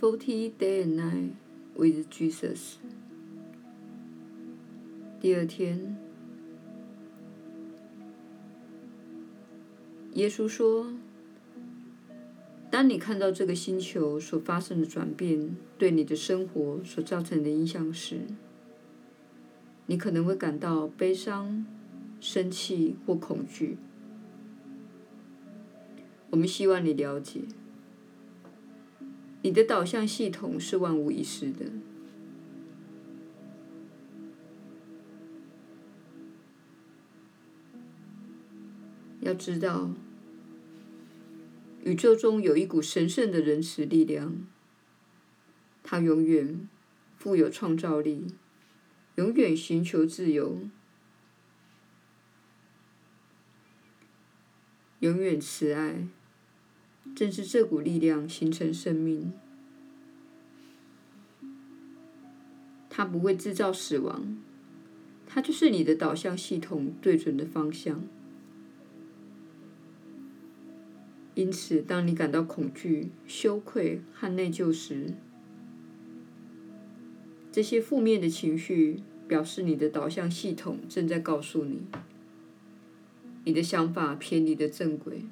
[0.00, 1.32] Forty Day and Night
[1.76, 2.76] with Jesus。
[5.20, 5.94] 第二天，
[10.14, 10.94] 耶稣说
[12.72, 18.22] ：“当你看到这个星球所发生的转变对你的生活所造成的影响时，
[19.84, 21.66] 你可能会感到悲伤、
[22.22, 23.76] 生气或恐惧。
[26.30, 27.42] 我们希望你了解。”
[29.42, 31.66] 你的导向系统是万无一失的。
[39.20, 39.90] 要知道，
[41.84, 44.46] 宇宙中有一股神圣的仁慈力量，
[45.82, 46.68] 它永远
[47.16, 48.34] 富有创造力，
[49.16, 50.58] 永远寻求自由，
[55.00, 56.08] 永远慈爱。
[57.14, 59.32] 正是这股力量形成生命，
[62.88, 64.38] 它不会制造死亡，
[65.26, 68.02] 它就是你的导向系统对准的方向。
[71.34, 75.14] 因此，当你感到恐惧、羞愧和内疚时，
[77.52, 81.82] 这些负面的情绪表示你的导向系统正在告诉你，
[83.44, 85.24] 你的想法偏离了正轨。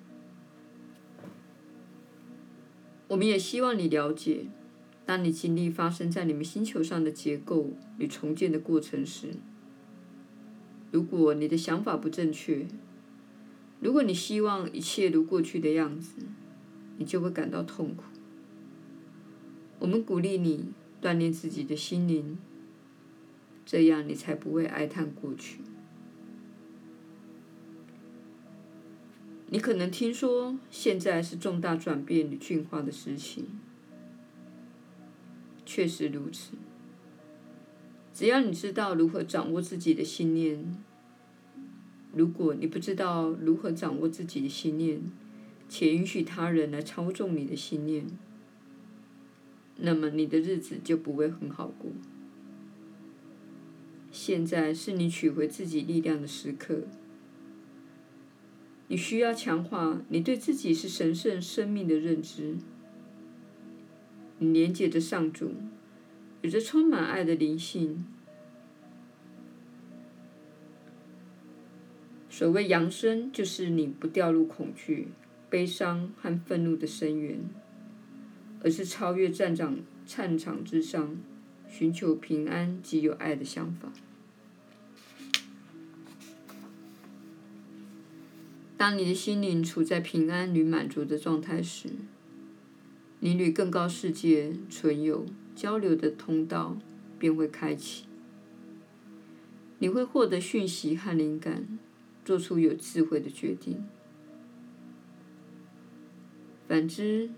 [3.08, 4.46] 我们也希望你了解，
[5.06, 9.28] 当你经历发生在你们星球上的结构与重建的过程时，
[10.90, 12.66] 如果你的想法不正确，
[13.80, 16.16] 如果你希望一切如过去的样子，
[16.98, 18.04] 你就会感到痛苦。
[19.78, 22.36] 我们鼓励你锻炼自己的心灵，
[23.64, 25.60] 这样你才不会哀叹过去。
[29.50, 33.46] 你可能听说，现在是重大转变与进化的时期。
[35.64, 36.52] 确实如此。
[38.12, 40.76] 只要你知道如何掌握自己的信念，
[42.12, 45.00] 如果你不知道如何掌握自己的信念，
[45.68, 48.06] 且允许他人来操纵你的信念，
[49.76, 51.90] 那么你的日子就不会很好过。
[54.10, 56.82] 现在是你取回自己力量的时刻。
[58.88, 62.56] 你需要强化你对自己是神圣生命的认知。
[64.38, 65.52] 你连接着上主，
[66.42, 68.04] 有着充满爱的灵性。
[72.30, 75.08] 所谓扬升，就是你不掉入恐惧、
[75.50, 77.40] 悲伤和愤怒的深渊，
[78.62, 81.16] 而是超越战场、战场之上，
[81.68, 83.92] 寻求平安及有爱的想法。
[88.78, 91.88] 当你的心灵处在平安与满足的状态时，
[93.18, 96.78] 你与更高世界存有交流的通道
[97.18, 98.04] 便会开启。
[99.80, 101.76] 你会获得讯息和灵感，
[102.24, 103.84] 做出有智慧的决定。
[106.68, 107.30] 反之，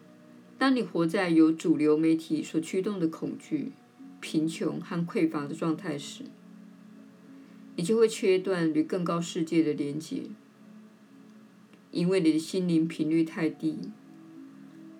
[0.59, 3.73] 当你活在由主流媒体所驱动的恐惧、
[4.21, 6.25] 贫穷和匮乏的状态时，
[7.77, 10.25] 你就会切断与更高世界的连接。
[11.93, 13.79] 因为你的心灵频率太低，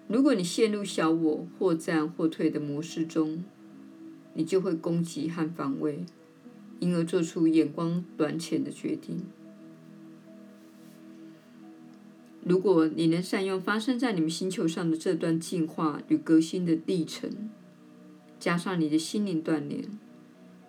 [0.09, 3.45] 如果你陷入小我或战或退的模式中，
[4.35, 6.05] 你就会攻击和防卫，
[6.81, 9.21] 因而做出眼光短浅的决定。
[12.43, 17.31] 如果你能善用发生在你们星球上的这段进化与革新的历程，
[18.39, 19.85] 加上你的心灵锻炼，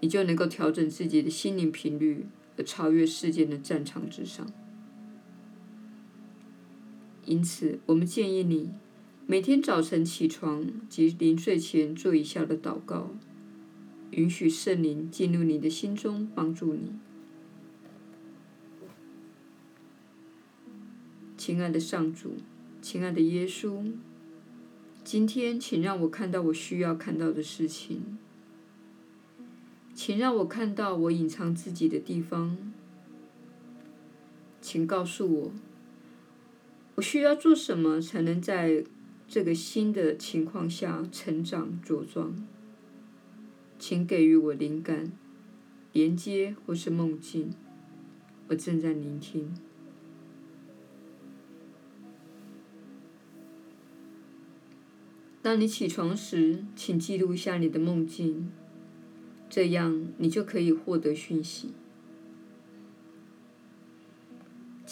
[0.01, 2.25] 你就能够调整自己的心灵频率，
[2.57, 4.45] 而超越世界的战场之上。
[7.31, 8.71] 因此，我们建议你
[9.25, 13.11] 每天早晨起床及临睡前做以下的祷告，
[14.09, 16.91] 允许圣灵进入你的心中，帮助你。
[21.37, 22.33] 亲爱的上主，
[22.81, 23.93] 亲爱的耶稣，
[25.05, 28.17] 今天请让我看到我需要看到的事情，
[29.93, 32.73] 请让我看到我隐藏自己的地方，
[34.59, 35.51] 请告诉我。
[37.01, 38.83] 我需要做什么才能在
[39.27, 42.47] 这个新的情况下成长茁壮？
[43.79, 45.11] 请给予我灵感、
[45.93, 47.55] 连接或是梦境。
[48.49, 49.51] 我正在聆听。
[55.41, 58.51] 当你起床时，请记录下你的梦境，
[59.49, 61.71] 这样你就可以获得讯息。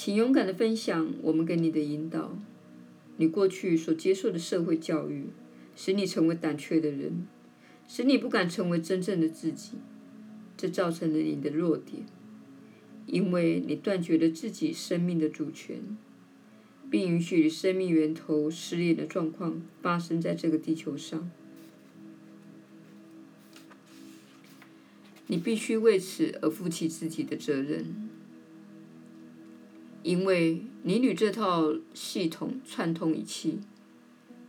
[0.10, 2.36] 请勇敢的分享我们给你的引导。
[3.18, 5.26] 你过去所接受的社会教育，
[5.76, 7.28] 使你成为胆怯的人，
[7.88, 9.74] 使你不敢成为真正的自己。
[10.58, 12.08] 这造成了你的弱点，
[13.06, 15.96] 因为你断绝了自己生命的主权，
[16.90, 21.30] 并允许生命源头失联的状况发生在这个地球上。
[25.28, 28.10] 你必须为此而负起自己的责任，
[30.04, 33.60] 因为你与这套系统串通一气，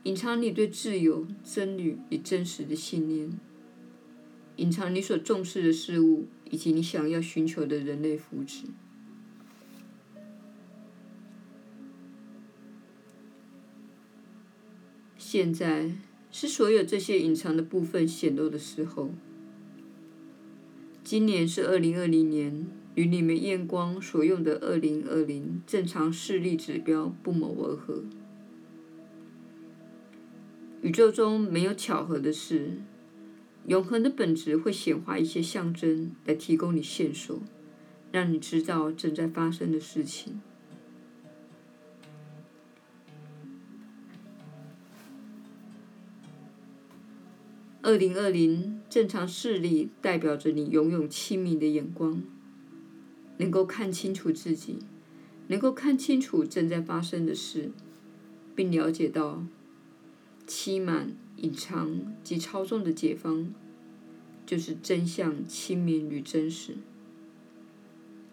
[0.05, 3.39] 隐藏你对自由、真理与真实的信念。
[4.57, 8.65] 隐藏你所重视的事物，以及你想要寻求的人类福祉。
[15.17, 15.93] 现在
[16.31, 19.11] 是所有这些隐藏的部分显露的时候。
[21.03, 22.67] 今年是二零二零年，
[23.01, 28.05] 与你们验光所用的二零二零正常视力指标不谋而合。
[30.83, 32.73] 宇宙中没有巧合的事。
[33.67, 37.41] 永恒的本质会显化一些象征来提供你线索，
[38.13, 40.43] 让你知道正在发生的事情。
[47.81, 52.23] 二零二零正常视力代表着你拥有清明的眼光，
[53.41, 54.79] 能够看清楚自己，
[55.49, 57.73] 能够看清楚正在发生的事，
[58.55, 59.45] 并了解到
[60.47, 61.17] 期满。
[61.37, 63.55] 隐藏及操纵的解方，
[64.45, 66.75] 就是真相、清明与真实。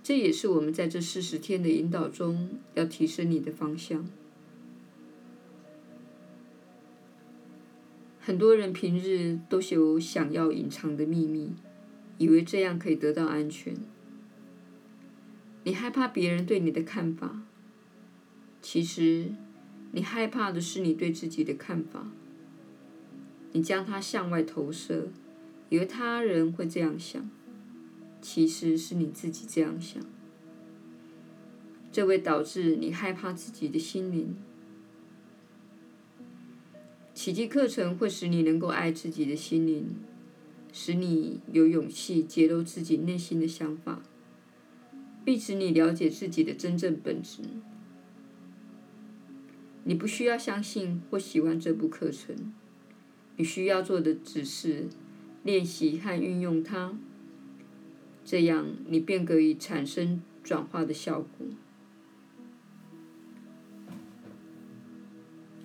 [0.03, 4.05] 这也是我们在这四十天的引导中要提升你的方向。
[8.19, 11.53] 很多人平日都有想要隐藏的秘密，
[12.17, 13.73] 以为这样可以得到安全。
[15.63, 17.43] 你害怕别人对你的看法，
[18.61, 19.31] 其实
[19.91, 22.11] 你害怕的是你对自己的看法。
[23.53, 25.07] 你将它向外投射，
[25.69, 27.29] 以为他人会这样想，
[28.21, 30.03] 其实是你自己这样想。
[31.91, 34.35] 这会导致你害怕自己的心灵。
[37.15, 39.95] 奇迹课程会使你能够爱自己的心灵，
[40.71, 44.03] 使你有勇气揭露自己内心的想法，
[45.27, 47.41] 并使你了解自己的真正本质。
[49.83, 52.53] 你不需要相信或喜欢这部课程。
[53.35, 54.85] 你需要做的只是
[55.43, 56.97] 练习和运用它，
[58.23, 61.45] 这样你便可以产生转化的效果。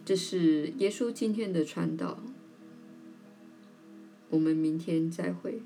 [0.05, 2.19] 这是耶稣今天的传导，
[4.31, 5.63] 我们明天再会。